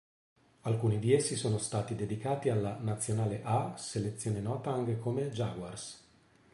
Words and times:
Alcuni 0.61 0.97
di 0.97 1.13
essi 1.13 1.35
sono 1.35 1.59
stati 1.59 1.93
dedicati 1.93 2.49
alla 2.49 2.75
"Nazionale 2.79 3.41
"A" 3.43 3.75
selezione 3.77 4.39
nota 4.39 4.71
anche 4.71 4.97
come 4.97 5.29
"Jaguars" 5.29 6.03